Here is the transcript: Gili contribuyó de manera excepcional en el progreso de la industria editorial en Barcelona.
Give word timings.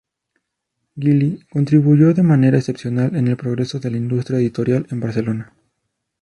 Gili 0.95 1.45
contribuyó 1.51 2.11
de 2.15 2.23
manera 2.23 2.57
excepcional 2.57 3.15
en 3.15 3.27
el 3.27 3.37
progreso 3.37 3.79
de 3.79 3.91
la 3.91 3.97
industria 3.97 4.39
editorial 4.39 4.87
en 4.89 4.99
Barcelona. 4.99 5.53